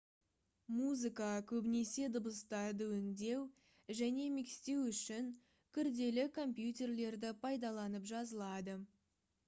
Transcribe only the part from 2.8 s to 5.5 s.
өңдеу және микстеу үшін